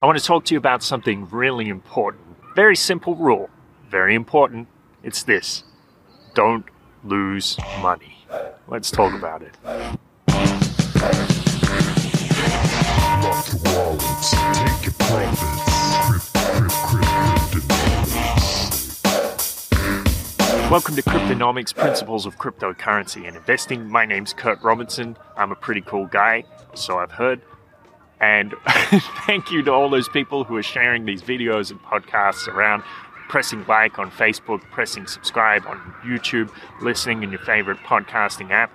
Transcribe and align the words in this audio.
I 0.00 0.06
want 0.06 0.16
to 0.16 0.24
talk 0.24 0.44
to 0.44 0.54
you 0.54 0.58
about 0.58 0.84
something 0.84 1.28
really 1.28 1.68
important. 1.68 2.22
Very 2.54 2.76
simple 2.76 3.16
rule, 3.16 3.50
very 3.90 4.14
important. 4.14 4.68
It's 5.02 5.24
this 5.24 5.64
don't 6.34 6.64
lose 7.02 7.58
money. 7.82 8.24
Let's 8.68 8.92
talk 8.92 9.12
about 9.12 9.42
it. 9.42 9.56
Welcome 20.70 20.94
to 20.94 21.02
Cryptonomics 21.02 21.74
Principles 21.74 22.24
of 22.24 22.38
Cryptocurrency 22.38 23.26
and 23.26 23.36
Investing. 23.36 23.90
My 23.90 24.04
name's 24.04 24.32
Kurt 24.32 24.62
Robinson. 24.62 25.16
I'm 25.36 25.50
a 25.50 25.56
pretty 25.56 25.80
cool 25.80 26.06
guy, 26.06 26.44
so 26.74 26.98
I've 26.98 27.10
heard. 27.10 27.40
And 28.20 28.54
thank 29.26 29.50
you 29.50 29.62
to 29.62 29.72
all 29.72 29.88
those 29.88 30.08
people 30.08 30.44
who 30.44 30.56
are 30.56 30.62
sharing 30.62 31.04
these 31.04 31.22
videos 31.22 31.70
and 31.70 31.80
podcasts 31.82 32.48
around, 32.48 32.82
pressing 33.28 33.64
like 33.66 33.98
on 33.98 34.10
Facebook, 34.10 34.60
pressing 34.70 35.06
subscribe 35.06 35.66
on 35.66 35.78
YouTube, 36.04 36.50
listening 36.80 37.22
in 37.22 37.30
your 37.30 37.40
favorite 37.40 37.78
podcasting 37.78 38.50
app, 38.50 38.72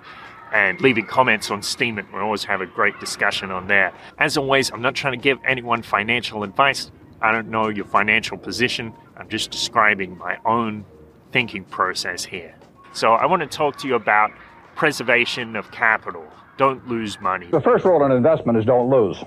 and 0.52 0.80
leaving 0.80 1.06
comments 1.06 1.50
on 1.50 1.60
Steemit. 1.60 2.10
We 2.12 2.20
always 2.20 2.44
have 2.44 2.60
a 2.60 2.66
great 2.66 2.98
discussion 3.00 3.50
on 3.50 3.66
there. 3.66 3.92
As 4.18 4.36
always, 4.36 4.70
I'm 4.70 4.82
not 4.82 4.94
trying 4.94 5.18
to 5.18 5.22
give 5.22 5.38
anyone 5.44 5.82
financial 5.82 6.42
advice. 6.42 6.90
I 7.20 7.32
don't 7.32 7.48
know 7.48 7.68
your 7.68 7.86
financial 7.86 8.38
position. 8.38 8.92
I'm 9.16 9.28
just 9.28 9.50
describing 9.50 10.16
my 10.16 10.38
own 10.44 10.84
thinking 11.32 11.64
process 11.64 12.24
here. 12.24 12.54
So 12.92 13.14
I 13.14 13.26
want 13.26 13.42
to 13.42 13.48
talk 13.48 13.76
to 13.78 13.88
you 13.88 13.96
about 13.96 14.30
preservation 14.76 15.56
of 15.56 15.70
capital. 15.70 16.24
Don't 16.56 16.86
lose 16.86 17.20
money. 17.20 17.48
The 17.50 17.60
first 17.60 17.84
rule 17.84 18.04
in 18.04 18.12
investment 18.12 18.56
is 18.58 18.64
don't 18.64 18.88
lose. 18.88 19.22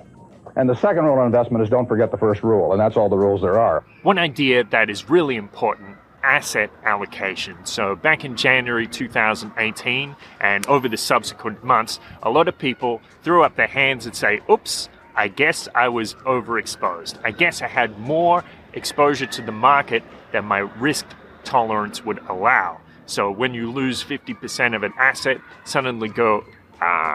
And 0.57 0.67
the 0.67 0.75
second 0.75 1.05
rule 1.05 1.19
in 1.19 1.27
investment 1.27 1.63
is 1.63 1.69
don't 1.69 1.87
forget 1.87 2.09
the 2.09 2.17
first 2.17 2.41
rule, 2.41 2.71
and 2.71 2.81
that's 2.81 2.97
all 2.97 3.09
the 3.09 3.17
rules 3.17 3.41
there 3.41 3.59
are. 3.59 3.85
One 4.01 4.17
idea 4.17 4.63
that 4.63 4.89
is 4.89 5.07
really 5.07 5.35
important 5.35 5.97
asset 6.23 6.71
allocation. 6.83 7.63
So, 7.63 7.95
back 7.95 8.25
in 8.25 8.35
January 8.35 8.87
2018 8.87 10.15
and 10.41 10.65
over 10.65 10.89
the 10.89 10.97
subsequent 10.97 11.63
months, 11.63 11.99
a 12.23 12.31
lot 12.31 12.47
of 12.47 12.57
people 12.57 13.01
threw 13.21 13.43
up 13.43 13.55
their 13.55 13.67
hands 13.67 14.07
and 14.07 14.15
say, 14.15 14.39
Oops, 14.49 14.89
I 15.15 15.27
guess 15.27 15.69
I 15.75 15.89
was 15.89 16.15
overexposed. 16.25 17.19
I 17.23 17.29
guess 17.29 17.61
I 17.61 17.67
had 17.67 17.99
more 17.99 18.43
exposure 18.73 19.27
to 19.27 19.43
the 19.43 19.51
market 19.51 20.01
than 20.31 20.45
my 20.45 20.59
risk 20.79 21.05
tolerance 21.43 22.03
would 22.03 22.17
allow. 22.27 22.81
So, 23.05 23.29
when 23.29 23.53
you 23.53 23.71
lose 23.71 24.03
50% 24.03 24.75
of 24.75 24.81
an 24.81 24.93
asset, 24.97 25.37
suddenly 25.65 26.09
go, 26.09 26.43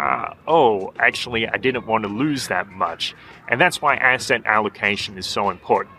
uh, 0.03 0.34
oh, 0.48 0.92
actually, 0.98 1.47
I 1.47 1.58
didn't 1.58 1.86
want 1.86 2.03
to 2.03 2.08
lose 2.08 2.48
that 2.48 2.69
much. 2.70 3.14
And 3.47 3.61
that's 3.61 3.81
why 3.81 3.95
asset 3.95 4.42
allocation 4.47 5.17
is 5.17 5.27
so 5.27 5.48
important. 5.48 5.94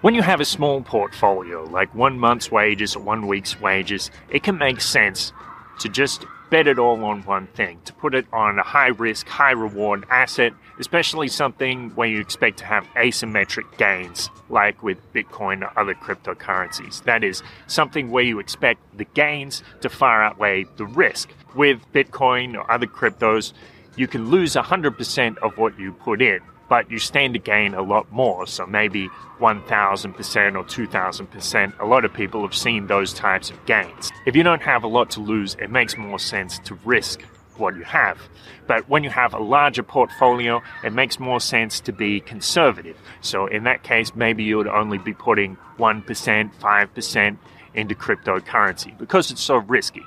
When 0.00 0.14
you 0.14 0.22
have 0.22 0.40
a 0.40 0.46
small 0.46 0.80
portfolio, 0.80 1.64
like 1.64 1.94
one 1.94 2.18
month's 2.18 2.50
wages 2.50 2.96
or 2.96 3.02
one 3.02 3.26
week's 3.26 3.60
wages, 3.60 4.10
it 4.30 4.42
can 4.42 4.56
make 4.56 4.80
sense 4.80 5.34
to 5.80 5.90
just 5.90 6.24
bet 6.50 6.66
it 6.66 6.78
all 6.78 7.02
on 7.04 7.22
one 7.24 7.46
thing, 7.48 7.80
to 7.84 7.92
put 7.92 8.14
it 8.14 8.26
on 8.32 8.58
a 8.58 8.62
high 8.62 8.88
risk, 8.88 9.28
high 9.28 9.52
reward 9.52 10.04
asset, 10.10 10.52
especially 10.78 11.28
something 11.28 11.90
where 11.90 12.08
you 12.08 12.20
expect 12.20 12.58
to 12.58 12.64
have 12.64 12.86
asymmetric 12.94 13.76
gains, 13.78 14.30
like 14.48 14.82
with 14.82 14.98
Bitcoin 15.12 15.62
or 15.62 15.78
other 15.78 15.94
cryptocurrencies. 15.94 17.02
That 17.04 17.24
is, 17.24 17.42
something 17.66 18.10
where 18.10 18.24
you 18.24 18.38
expect 18.38 18.80
the 18.96 19.04
gains 19.04 19.62
to 19.80 19.88
far 19.88 20.22
outweigh 20.22 20.64
the 20.76 20.86
risk. 20.86 21.30
With 21.54 21.80
Bitcoin 21.92 22.54
or 22.54 22.70
other 22.70 22.86
cryptos, 22.86 23.52
you 23.98 24.06
can 24.06 24.30
lose 24.30 24.54
100% 24.54 25.38
of 25.38 25.58
what 25.58 25.78
you 25.78 25.92
put 25.92 26.22
in 26.22 26.40
but 26.68 26.90
you 26.90 26.98
stand 26.98 27.34
to 27.34 27.40
gain 27.40 27.74
a 27.74 27.82
lot 27.82 28.10
more. 28.12 28.46
So 28.46 28.66
maybe 28.66 29.08
1000% 29.40 30.54
or 30.54 30.64
2000%. 30.64 31.80
A 31.80 31.86
lot 31.86 32.04
of 32.04 32.12
people 32.12 32.42
have 32.42 32.54
seen 32.54 32.86
those 32.86 33.12
types 33.12 33.50
of 33.50 33.64
gains. 33.66 34.10
If 34.26 34.36
you 34.36 34.42
don't 34.42 34.62
have 34.62 34.84
a 34.84 34.86
lot 34.86 35.10
to 35.10 35.20
lose, 35.20 35.54
it 35.54 35.70
makes 35.70 35.96
more 35.96 36.18
sense 36.18 36.58
to 36.60 36.78
risk 36.84 37.22
what 37.56 37.74
you 37.74 37.82
have. 37.84 38.18
But 38.66 38.88
when 38.88 39.02
you 39.02 39.10
have 39.10 39.34
a 39.34 39.38
larger 39.38 39.82
portfolio, 39.82 40.62
it 40.84 40.92
makes 40.92 41.18
more 41.18 41.40
sense 41.40 41.80
to 41.80 41.92
be 41.92 42.20
conservative. 42.20 42.96
So 43.20 43.46
in 43.46 43.64
that 43.64 43.82
case, 43.82 44.14
maybe 44.14 44.44
you 44.44 44.58
would 44.58 44.68
only 44.68 44.98
be 44.98 45.14
putting 45.14 45.56
1%, 45.78 46.04
5% 46.04 47.38
into 47.74 47.94
cryptocurrency 47.94 48.96
because 48.98 49.30
it's 49.30 49.42
so 49.42 49.56
risky. 49.56 50.04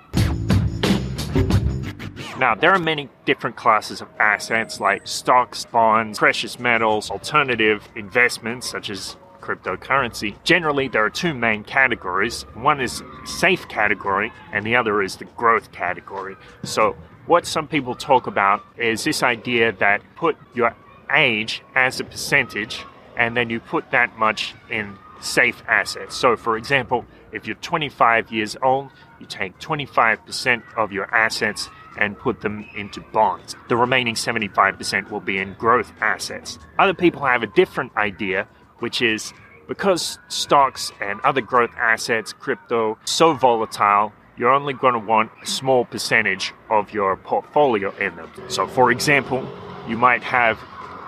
Now, 2.41 2.55
there 2.55 2.71
are 2.71 2.79
many 2.79 3.07
different 3.25 3.55
classes 3.55 4.01
of 4.01 4.07
assets 4.17 4.79
like 4.79 5.05
stocks, 5.07 5.63
bonds, 5.65 6.17
precious 6.17 6.57
metals, 6.57 7.11
alternative 7.11 7.87
investments 7.95 8.67
such 8.67 8.89
as 8.89 9.15
cryptocurrency. 9.41 10.43
Generally, 10.43 10.87
there 10.87 11.05
are 11.05 11.11
two 11.11 11.35
main 11.35 11.63
categories. 11.63 12.41
One 12.55 12.81
is 12.81 13.03
safe 13.25 13.67
category, 13.67 14.33
and 14.51 14.65
the 14.65 14.75
other 14.75 15.03
is 15.03 15.17
the 15.17 15.25
growth 15.25 15.71
category. 15.71 16.35
So, 16.63 16.95
what 17.27 17.45
some 17.45 17.67
people 17.67 17.93
talk 17.93 18.25
about 18.25 18.63
is 18.75 19.03
this 19.03 19.21
idea 19.21 19.73
that 19.73 20.01
put 20.15 20.35
your 20.55 20.75
age 21.13 21.61
as 21.75 21.99
a 21.99 22.03
percentage, 22.03 22.83
and 23.15 23.37
then 23.37 23.51
you 23.51 23.59
put 23.59 23.91
that 23.91 24.17
much 24.17 24.55
in 24.71 24.97
safe 25.21 25.61
assets. 25.67 26.15
So, 26.15 26.35
for 26.35 26.57
example, 26.57 27.05
if 27.31 27.45
you're 27.45 27.55
25 27.57 28.31
years 28.31 28.57
old, 28.63 28.89
you 29.19 29.27
take 29.27 29.59
25% 29.59 30.63
of 30.75 30.91
your 30.91 31.13
assets 31.13 31.69
and 31.97 32.17
put 32.17 32.41
them 32.41 32.65
into 32.75 33.01
bonds. 33.11 33.55
The 33.69 33.75
remaining 33.75 34.15
75% 34.15 35.11
will 35.11 35.19
be 35.19 35.37
in 35.37 35.53
growth 35.53 35.91
assets. 36.01 36.57
Other 36.79 36.93
people 36.93 37.25
have 37.25 37.43
a 37.43 37.47
different 37.47 37.95
idea, 37.97 38.47
which 38.79 39.01
is 39.01 39.33
because 39.67 40.19
stocks 40.27 40.91
and 40.99 41.19
other 41.21 41.41
growth 41.41 41.71
assets, 41.77 42.33
crypto, 42.33 42.97
so 43.05 43.33
volatile, 43.33 44.13
you're 44.37 44.53
only 44.53 44.73
going 44.73 44.93
to 44.93 44.99
want 44.99 45.31
a 45.41 45.45
small 45.45 45.85
percentage 45.85 46.53
of 46.69 46.91
your 46.93 47.15
portfolio 47.15 47.95
in 47.97 48.15
them. 48.15 48.31
So, 48.47 48.67
for 48.67 48.91
example, 48.91 49.47
you 49.87 49.97
might 49.97 50.23
have 50.23 50.57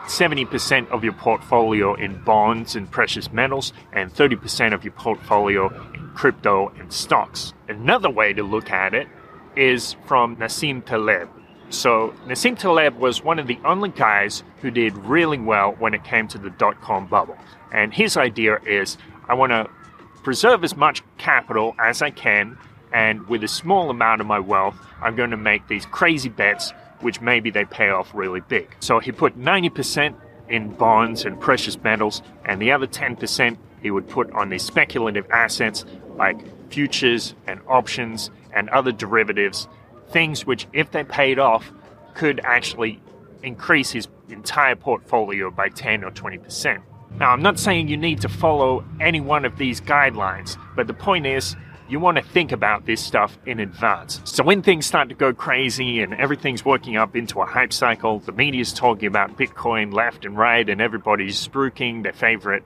70% 0.05 0.89
of 0.89 1.03
your 1.03 1.13
portfolio 1.13 1.93
in 1.95 2.21
bonds 2.23 2.75
and 2.75 2.89
precious 2.91 3.31
metals, 3.31 3.73
and 3.93 4.13
30% 4.13 4.73
of 4.73 4.83
your 4.83 4.91
portfolio 4.93 5.69
in 5.93 6.09
crypto 6.09 6.69
and 6.77 6.91
stocks. 6.91 7.53
Another 7.69 8.09
way 8.09 8.33
to 8.33 8.43
look 8.43 8.69
at 8.69 8.93
it 8.93 9.07
is 9.55 9.95
from 10.05 10.35
Nassim 10.37 10.83
Taleb. 10.85 11.29
So, 11.69 12.13
Nassim 12.27 12.57
Taleb 12.57 12.97
was 12.97 13.23
one 13.23 13.39
of 13.39 13.47
the 13.47 13.57
only 13.65 13.89
guys 13.89 14.43
who 14.61 14.69
did 14.69 14.95
really 14.97 15.39
well 15.39 15.71
when 15.79 15.93
it 15.93 16.03
came 16.03 16.27
to 16.29 16.37
the 16.37 16.51
dot 16.51 16.79
com 16.81 17.07
bubble. 17.07 17.37
And 17.71 17.93
his 17.93 18.15
idea 18.15 18.59
is 18.65 18.97
I 19.27 19.33
want 19.33 19.51
to 19.51 19.67
preserve 20.23 20.63
as 20.63 20.75
much 20.75 21.01
capital 21.17 21.75
as 21.79 22.01
I 22.01 22.11
can, 22.11 22.57
and 22.93 23.27
with 23.27 23.43
a 23.43 23.47
small 23.47 23.89
amount 23.89 24.21
of 24.21 24.27
my 24.27 24.39
wealth, 24.39 24.75
I'm 25.01 25.15
going 25.15 25.31
to 25.31 25.37
make 25.37 25.67
these 25.67 25.85
crazy 25.87 26.29
bets, 26.29 26.71
which 26.99 27.21
maybe 27.21 27.49
they 27.49 27.65
pay 27.65 27.89
off 27.89 28.13
really 28.13 28.41
big. 28.41 28.75
So, 28.79 28.99
he 28.99 29.11
put 29.11 29.39
90% 29.39 30.15
in 30.49 30.69
bonds 30.75 31.25
and 31.25 31.39
precious 31.39 31.81
metals, 31.81 32.21
and 32.45 32.61
the 32.61 32.71
other 32.71 32.85
10% 32.85 33.57
he 33.81 33.89
would 33.89 34.07
put 34.07 34.31
on 34.31 34.49
these 34.49 34.63
speculative 34.63 35.25
assets 35.31 35.85
like 36.15 36.37
futures 36.69 37.33
and 37.47 37.59
options 37.67 38.29
and 38.53 38.69
other 38.69 38.91
derivatives, 38.91 39.67
things 40.09 40.45
which, 40.45 40.67
if 40.73 40.91
they 40.91 41.03
paid 41.03 41.39
off, 41.39 41.71
could 42.13 42.39
actually 42.43 43.01
increase 43.41 43.91
his 43.91 44.07
entire 44.29 44.75
portfolio 44.75 45.51
by 45.51 45.69
10 45.69 46.03
or 46.03 46.11
20%. 46.11 46.81
Now, 47.19 47.31
I'm 47.31 47.41
not 47.41 47.59
saying 47.59 47.89
you 47.89 47.97
need 47.97 48.21
to 48.21 48.29
follow 48.29 48.83
any 48.99 49.21
one 49.21 49.45
of 49.45 49.57
these 49.57 49.81
guidelines, 49.81 50.57
but 50.75 50.87
the 50.87 50.93
point 50.93 51.25
is, 51.25 51.55
you 51.89 51.99
want 51.99 52.17
to 52.17 52.23
think 52.23 52.51
about 52.51 52.85
this 52.85 53.03
stuff 53.03 53.37
in 53.45 53.59
advance. 53.59 54.21
So 54.23 54.43
when 54.43 54.63
things 54.63 54.85
start 54.85 55.09
to 55.09 55.15
go 55.15 55.33
crazy 55.33 56.01
and 56.01 56.13
everything's 56.13 56.65
working 56.65 56.97
up 56.97 57.15
into 57.15 57.41
a 57.41 57.45
hype 57.45 57.73
cycle, 57.73 58.19
the 58.19 58.31
media's 58.31 58.73
talking 58.73 59.05
about 59.05 59.37
Bitcoin 59.37 59.93
left 59.93 60.25
and 60.25 60.37
right, 60.37 60.67
and 60.67 60.81
everybody's 60.81 61.45
spruiking 61.45 62.01
their 62.03 62.13
favorite 62.13 62.63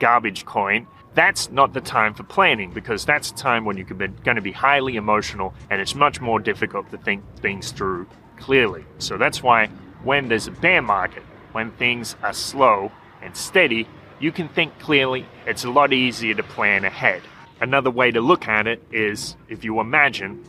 garbage 0.00 0.46
coin, 0.46 0.86
that's 1.14 1.50
not 1.50 1.72
the 1.72 1.80
time 1.80 2.14
for 2.14 2.22
planning 2.22 2.70
because 2.70 3.04
that's 3.04 3.30
a 3.30 3.34
time 3.34 3.64
when 3.64 3.76
you're 3.76 3.86
going 3.86 4.36
to 4.36 4.40
be 4.40 4.52
highly 4.52 4.96
emotional 4.96 5.54
and 5.68 5.80
it's 5.80 5.94
much 5.94 6.20
more 6.20 6.38
difficult 6.38 6.90
to 6.90 6.98
think 6.98 7.22
things 7.40 7.72
through 7.72 8.06
clearly. 8.36 8.84
So 8.98 9.18
that's 9.18 9.42
why 9.42 9.66
when 10.04 10.28
there's 10.28 10.46
a 10.46 10.52
bear 10.52 10.82
market, 10.82 11.22
when 11.52 11.72
things 11.72 12.16
are 12.22 12.32
slow 12.32 12.92
and 13.22 13.36
steady, 13.36 13.88
you 14.20 14.30
can 14.30 14.48
think 14.48 14.78
clearly. 14.78 15.26
It's 15.46 15.64
a 15.64 15.70
lot 15.70 15.92
easier 15.92 16.34
to 16.34 16.42
plan 16.42 16.84
ahead. 16.84 17.22
Another 17.60 17.90
way 17.90 18.10
to 18.10 18.20
look 18.20 18.46
at 18.48 18.66
it 18.66 18.82
is 18.92 19.36
if 19.48 19.64
you 19.64 19.80
imagine 19.80 20.44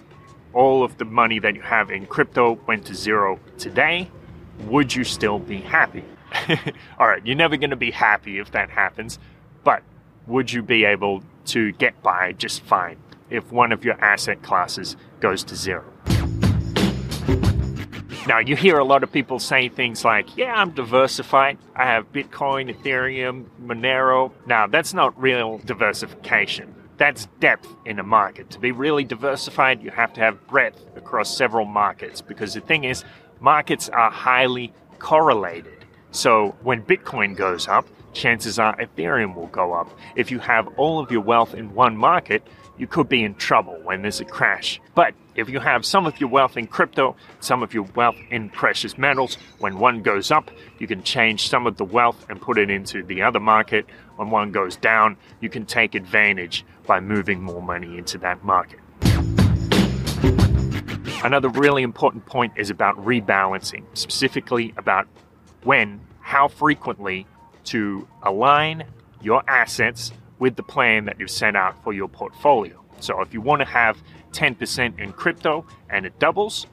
all 0.53 0.83
of 0.83 0.97
the 0.97 1.05
money 1.05 1.39
that 1.39 1.55
you 1.55 1.61
have 1.61 1.89
in 1.89 2.05
crypto 2.05 2.59
went 2.67 2.85
to 2.85 2.95
zero 2.95 3.39
today, 3.57 4.09
would 4.65 4.93
you 4.93 5.03
still 5.03 5.39
be 5.39 5.57
happy? 5.57 6.03
all 6.99 7.07
right, 7.07 7.25
you're 7.25 7.35
never 7.35 7.57
going 7.57 7.71
to 7.71 7.75
be 7.75 7.91
happy 7.91 8.39
if 8.39 8.51
that 8.51 8.69
happens, 8.69 9.17
but 9.63 9.83
would 10.27 10.51
you 10.51 10.61
be 10.61 10.85
able 10.85 11.23
to 11.45 11.71
get 11.73 12.01
by 12.03 12.33
just 12.33 12.61
fine 12.61 12.97
if 13.29 13.51
one 13.51 13.71
of 13.71 13.83
your 13.83 13.99
asset 14.03 14.41
classes 14.41 14.95
goes 15.19 15.43
to 15.45 15.55
zero? 15.55 15.85
Now, 18.27 18.37
you 18.37 18.55
hear 18.55 18.77
a 18.77 18.83
lot 18.83 19.01
of 19.01 19.11
people 19.11 19.39
say 19.39 19.67
things 19.67 20.05
like, 20.05 20.37
yeah, 20.37 20.53
I'm 20.53 20.71
diversified. 20.71 21.57
I 21.75 21.85
have 21.85 22.13
Bitcoin, 22.13 22.73
Ethereum, 22.73 23.45
Monero. 23.59 24.31
Now, 24.45 24.67
that's 24.67 24.93
not 24.93 25.19
real 25.19 25.57
diversification. 25.65 26.75
That's 26.97 27.25
depth 27.39 27.67
in 27.83 27.97
a 27.97 28.03
market. 28.03 28.51
To 28.51 28.59
be 28.59 28.71
really 28.71 29.03
diversified, 29.03 29.81
you 29.81 29.89
have 29.89 30.13
to 30.13 30.21
have 30.21 30.45
breadth 30.45 30.85
across 30.95 31.35
several 31.35 31.65
markets 31.65 32.21
because 32.21 32.53
the 32.53 32.61
thing 32.61 32.83
is, 32.83 33.03
markets 33.39 33.89
are 33.89 34.11
highly 34.11 34.71
correlated. 34.99 35.80
So 36.11 36.55
when 36.61 36.83
Bitcoin 36.83 37.35
goes 37.35 37.67
up, 37.67 37.87
chances 38.13 38.59
are 38.59 38.75
Ethereum 38.77 39.33
will 39.33 39.47
go 39.47 39.73
up. 39.73 39.89
If 40.15 40.29
you 40.29 40.39
have 40.39 40.67
all 40.77 40.99
of 40.99 41.09
your 41.09 41.21
wealth 41.21 41.53
in 41.53 41.73
one 41.73 41.95
market, 41.95 42.45
you 42.77 42.85
could 42.85 43.07
be 43.07 43.23
in 43.23 43.35
trouble 43.35 43.79
when 43.83 44.01
there's 44.01 44.19
a 44.19 44.25
crash. 44.25 44.81
But 44.93 45.13
if 45.35 45.47
you 45.49 45.59
have 45.59 45.85
some 45.85 46.05
of 46.05 46.19
your 46.19 46.29
wealth 46.29 46.57
in 46.57 46.67
crypto, 46.67 47.15
some 47.39 47.63
of 47.63 47.73
your 47.73 47.83
wealth 47.95 48.17
in 48.29 48.49
precious 48.49 48.97
metals, 48.97 49.37
when 49.59 49.79
one 49.79 50.01
goes 50.01 50.31
up, 50.31 50.51
you 50.79 50.87
can 50.87 51.03
change 51.03 51.47
some 51.47 51.65
of 51.65 51.77
the 51.77 51.85
wealth 51.85 52.25
and 52.29 52.41
put 52.41 52.57
it 52.57 52.69
into 52.69 53.03
the 53.03 53.21
other 53.21 53.39
market. 53.39 53.85
When 54.17 54.29
one 54.29 54.51
goes 54.51 54.75
down, 54.75 55.15
you 55.39 55.49
can 55.49 55.65
take 55.65 55.95
advantage 55.95 56.65
by 56.85 56.99
moving 56.99 57.41
more 57.41 57.61
money 57.61 57.97
into 57.97 58.17
that 58.17 58.43
market. 58.43 58.79
Another 61.23 61.49
really 61.49 61.83
important 61.83 62.25
point 62.25 62.53
is 62.57 62.69
about 62.69 62.97
rebalancing, 62.97 63.85
specifically 63.93 64.73
about 64.77 65.07
when, 65.63 66.01
how 66.19 66.47
frequently 66.47 67.25
to 67.65 68.07
align 68.23 68.83
your 69.21 69.43
assets 69.47 70.11
with 70.39 70.55
the 70.55 70.63
plan 70.63 71.05
that 71.05 71.19
you've 71.19 71.31
set 71.31 71.55
out 71.55 71.83
for 71.83 71.93
your 71.93 72.07
portfolio. 72.07 72.83
So 72.99 73.21
if 73.21 73.33
you 73.33 73.41
want 73.41 73.61
to 73.61 73.67
have 73.67 74.01
10% 74.31 74.99
in 74.99 75.13
crypto 75.13 75.65
and 75.89 76.05
it 76.05 76.17
doubles, 76.19 76.65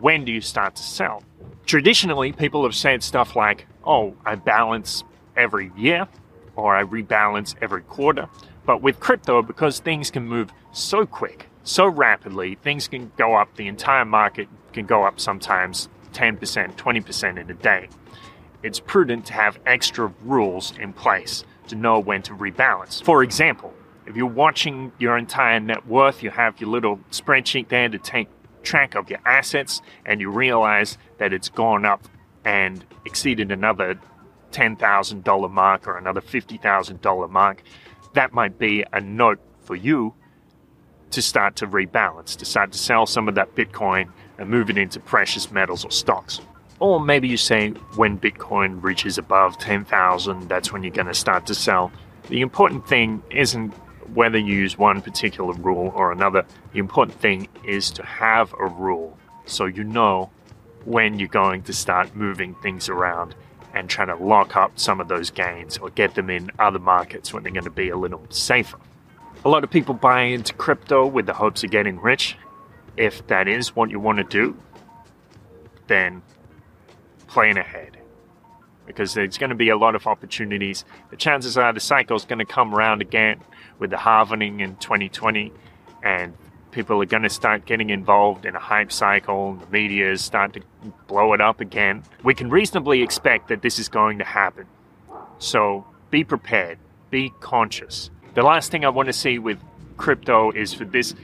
when 0.00 0.24
do 0.24 0.32
you 0.32 0.40
start 0.40 0.76
to 0.76 0.82
sell? 0.82 1.22
Traditionally, 1.64 2.32
people 2.32 2.62
have 2.64 2.74
said 2.74 3.02
stuff 3.02 3.34
like, 3.34 3.66
oh, 3.84 4.14
I 4.24 4.34
balance 4.34 5.02
every 5.36 5.72
year 5.76 6.06
or 6.54 6.74
I 6.74 6.84
rebalance 6.84 7.54
every 7.60 7.82
quarter. 7.82 8.28
But 8.64 8.82
with 8.82 9.00
crypto, 9.00 9.42
because 9.42 9.78
things 9.78 10.10
can 10.10 10.26
move 10.26 10.52
so 10.72 11.06
quick, 11.06 11.46
so 11.62 11.86
rapidly, 11.86 12.56
things 12.56 12.88
can 12.88 13.12
go 13.16 13.34
up, 13.34 13.54
the 13.56 13.66
entire 13.66 14.04
market 14.04 14.48
can 14.72 14.86
go 14.86 15.04
up 15.04 15.20
sometimes 15.20 15.88
10%, 16.16 16.76
20% 16.76 17.38
in 17.38 17.50
a 17.50 17.54
day. 17.54 17.88
It's 18.62 18.80
prudent 18.80 19.26
to 19.26 19.34
have 19.34 19.58
extra 19.66 20.12
rules 20.24 20.72
in 20.78 20.92
place 20.94 21.44
to 21.68 21.76
know 21.76 21.98
when 22.00 22.22
to 22.22 22.32
rebalance. 22.32 23.02
For 23.02 23.22
example, 23.22 23.74
if 24.06 24.16
you're 24.16 24.26
watching 24.26 24.92
your 24.98 25.18
entire 25.18 25.60
net 25.60 25.86
worth, 25.86 26.22
you 26.22 26.30
have 26.30 26.58
your 26.60 26.70
little 26.70 26.98
spreadsheet 27.10 27.68
there 27.68 27.88
to 27.88 27.98
take 27.98 28.28
track 28.62 28.94
of 28.94 29.10
your 29.10 29.20
assets, 29.26 29.82
and 30.06 30.20
you 30.20 30.30
realize 30.30 30.96
that 31.18 31.32
it's 31.32 31.50
gone 31.50 31.84
up 31.84 32.08
and 32.44 32.84
exceeded 33.04 33.52
another 33.52 33.98
$10,000 34.52 35.50
mark 35.50 35.86
or 35.86 35.98
another 35.98 36.20
$50,000 36.20 37.30
mark, 37.30 37.62
that 38.14 38.32
might 38.32 38.58
be 38.58 38.84
a 38.92 39.00
note 39.00 39.38
for 39.60 39.76
you 39.76 40.14
to 41.10 41.22
start 41.22 41.56
to 41.56 41.66
rebalance, 41.66 42.36
to 42.36 42.44
start 42.44 42.72
to 42.72 42.78
sell 42.78 43.06
some 43.06 43.28
of 43.28 43.34
that 43.36 43.54
Bitcoin 43.54 44.10
and 44.38 44.50
move 44.50 44.70
it 44.70 44.78
into 44.78 45.00
precious 45.00 45.50
metals 45.50 45.84
or 45.84 45.90
stocks. 45.90 46.40
Or 46.78 47.00
maybe 47.00 47.28
you 47.28 47.36
say 47.36 47.70
when 47.96 48.18
Bitcoin 48.18 48.82
reaches 48.82 49.16
above 49.16 49.58
10,000, 49.58 50.48
that's 50.48 50.72
when 50.72 50.82
you're 50.82 50.92
going 50.92 51.06
to 51.06 51.14
start 51.14 51.46
to 51.46 51.54
sell. 51.54 51.90
The 52.28 52.42
important 52.42 52.86
thing 52.86 53.22
isn't 53.30 53.72
whether 54.14 54.38
you 54.38 54.54
use 54.54 54.76
one 54.76 55.00
particular 55.00 55.54
rule 55.54 55.92
or 55.94 56.12
another. 56.12 56.44
The 56.72 56.78
important 56.78 57.18
thing 57.18 57.48
is 57.64 57.90
to 57.92 58.04
have 58.04 58.54
a 58.58 58.66
rule 58.66 59.16
so 59.46 59.64
you 59.64 59.84
know 59.84 60.30
when 60.84 61.18
you're 61.18 61.28
going 61.28 61.62
to 61.62 61.72
start 61.72 62.14
moving 62.14 62.54
things 62.56 62.88
around 62.88 63.34
and 63.74 63.88
trying 63.88 64.08
to 64.08 64.16
lock 64.16 64.56
up 64.56 64.78
some 64.78 65.00
of 65.00 65.08
those 65.08 65.30
gains 65.30 65.78
or 65.78 65.90
get 65.90 66.14
them 66.14 66.30
in 66.30 66.50
other 66.58 66.78
markets 66.78 67.32
when 67.32 67.42
they're 67.42 67.52
going 67.52 67.64
to 67.64 67.70
be 67.70 67.88
a 67.88 67.96
little 67.96 68.24
safer. 68.30 68.78
A 69.44 69.48
lot 69.48 69.64
of 69.64 69.70
people 69.70 69.94
buy 69.94 70.22
into 70.22 70.52
crypto 70.54 71.06
with 71.06 71.26
the 71.26 71.34
hopes 71.34 71.62
of 71.62 71.70
getting 71.70 72.00
rich. 72.00 72.36
If 72.96 73.26
that 73.28 73.46
is 73.46 73.76
what 73.76 73.90
you 73.90 74.00
want 74.00 74.18
to 74.18 74.24
do, 74.24 74.56
then 75.86 76.22
plan 77.28 77.56
ahead 77.56 77.96
because 78.86 79.14
there's 79.14 79.36
going 79.36 79.50
to 79.50 79.56
be 79.56 79.68
a 79.68 79.76
lot 79.76 79.94
of 79.94 80.06
opportunities. 80.06 80.84
The 81.10 81.16
chances 81.16 81.58
are 81.58 81.72
the 81.72 81.80
cycle 81.80 82.16
is 82.16 82.24
going 82.24 82.38
to 82.38 82.44
come 82.44 82.74
around 82.74 83.02
again 83.02 83.40
with 83.78 83.90
the 83.90 83.96
halvening 83.96 84.60
in 84.60 84.76
2020, 84.76 85.52
and 86.02 86.34
people 86.70 87.02
are 87.02 87.06
going 87.06 87.24
to 87.24 87.30
start 87.30 87.66
getting 87.66 87.90
involved 87.90 88.46
in 88.46 88.54
a 88.54 88.60
hype 88.60 88.92
cycle. 88.92 89.54
The 89.54 89.66
media 89.66 90.12
is 90.12 90.22
starting 90.22 90.62
to 90.62 90.92
blow 91.08 91.32
it 91.32 91.40
up 91.40 91.60
again. 91.60 92.04
We 92.22 92.34
can 92.34 92.48
reasonably 92.48 93.02
expect 93.02 93.48
that 93.48 93.62
this 93.62 93.78
is 93.78 93.88
going 93.88 94.18
to 94.18 94.24
happen. 94.24 94.66
So 95.38 95.84
be 96.10 96.24
prepared, 96.24 96.78
be 97.10 97.32
conscious. 97.40 98.10
The 98.36 98.42
last 98.42 98.70
thing 98.70 98.84
I 98.84 98.90
want 98.90 99.06
to 99.06 99.14
see 99.14 99.38
with 99.38 99.58
crypto 99.96 100.50
is 100.50 100.74
for 100.74 100.84
this 100.84 101.14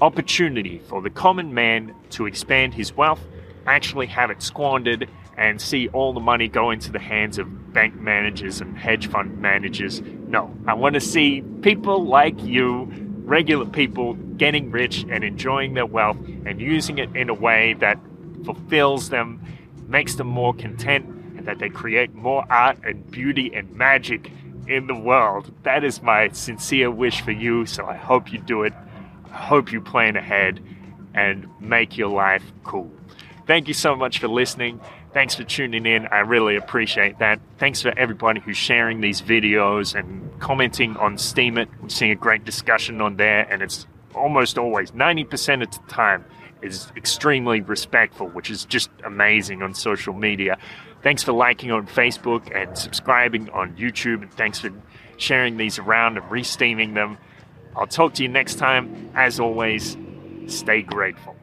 opportunity 0.00 0.78
for 0.78 1.02
the 1.02 1.10
common 1.10 1.52
man 1.52 1.94
to 2.12 2.24
expand 2.24 2.72
his 2.72 2.96
wealth, 2.96 3.20
actually 3.66 4.06
have 4.06 4.30
it 4.30 4.42
squandered 4.42 5.06
and 5.36 5.60
see 5.60 5.88
all 5.88 6.14
the 6.14 6.20
money 6.20 6.48
go 6.48 6.70
into 6.70 6.90
the 6.92 6.98
hands 6.98 7.36
of 7.36 7.74
bank 7.74 7.94
managers 7.94 8.62
and 8.62 8.78
hedge 8.78 9.08
fund 9.08 9.36
managers. 9.36 10.00
No, 10.00 10.50
I 10.66 10.72
want 10.72 10.94
to 10.94 11.00
see 11.00 11.42
people 11.60 12.06
like 12.06 12.42
you, 12.42 12.90
regular 13.24 13.66
people, 13.66 14.14
getting 14.14 14.70
rich 14.70 15.04
and 15.10 15.22
enjoying 15.22 15.74
their 15.74 15.84
wealth 15.84 16.16
and 16.46 16.58
using 16.58 16.96
it 16.96 17.14
in 17.14 17.28
a 17.28 17.34
way 17.34 17.74
that 17.80 17.98
fulfills 18.46 19.10
them, 19.10 19.44
makes 19.88 20.14
them 20.14 20.28
more 20.28 20.54
content, 20.54 21.04
and 21.36 21.46
that 21.46 21.58
they 21.58 21.68
create 21.68 22.14
more 22.14 22.46
art 22.48 22.78
and 22.82 23.10
beauty 23.10 23.52
and 23.54 23.70
magic 23.74 24.32
in 24.70 24.86
the 24.86 24.94
world. 24.94 25.52
That 25.64 25.84
is 25.84 26.00
my 26.02 26.28
sincere 26.28 26.90
wish 26.90 27.20
for 27.20 27.32
you, 27.32 27.66
so 27.66 27.86
I 27.86 27.96
hope 27.96 28.32
you 28.32 28.38
do 28.38 28.62
it. 28.62 28.72
I 29.32 29.36
hope 29.36 29.72
you 29.72 29.80
plan 29.80 30.16
ahead 30.16 30.60
and 31.12 31.48
make 31.60 31.98
your 31.98 32.08
life 32.08 32.44
cool. 32.64 32.90
Thank 33.46 33.66
you 33.66 33.74
so 33.74 33.96
much 33.96 34.18
for 34.18 34.28
listening. 34.28 34.80
Thanks 35.12 35.34
for 35.34 35.42
tuning 35.42 35.86
in. 35.86 36.06
I 36.06 36.20
really 36.20 36.54
appreciate 36.54 37.18
that. 37.18 37.40
Thanks 37.58 37.82
for 37.82 37.92
everybody 37.98 38.40
who's 38.40 38.56
sharing 38.56 39.00
these 39.00 39.20
videos 39.20 39.98
and 39.98 40.30
commenting 40.38 40.96
on 40.98 41.16
Steemit. 41.16 41.66
We're 41.82 41.88
seeing 41.88 42.12
a 42.12 42.16
great 42.16 42.44
discussion 42.44 43.00
on 43.00 43.16
there, 43.16 43.40
and 43.50 43.60
it's 43.60 43.88
almost 44.14 44.56
always 44.56 44.92
90% 44.92 45.64
of 45.64 45.70
the 45.72 45.92
time 45.92 46.24
is 46.62 46.92
extremely 46.96 47.60
respectful, 47.60 48.28
which 48.28 48.50
is 48.50 48.64
just 48.64 48.90
amazing 49.04 49.62
on 49.62 49.74
social 49.74 50.14
media. 50.14 50.58
Thanks 51.02 51.22
for 51.22 51.32
liking 51.32 51.70
on 51.70 51.86
Facebook 51.86 52.54
and 52.54 52.76
subscribing 52.76 53.48
on 53.50 53.74
YouTube, 53.76 54.22
and 54.22 54.32
thanks 54.32 54.58
for 54.58 54.70
sharing 55.16 55.56
these 55.56 55.78
around 55.78 56.18
and 56.18 56.30
re-steeming 56.30 56.94
them. 56.94 57.16
I'll 57.76 57.86
talk 57.86 58.14
to 58.14 58.22
you 58.22 58.28
next 58.28 58.56
time. 58.56 59.10
As 59.14 59.40
always, 59.40 59.96
stay 60.46 60.82
grateful. 60.82 61.39